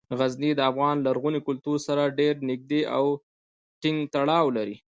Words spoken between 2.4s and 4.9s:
نږدې او ټینګ تړاو لري.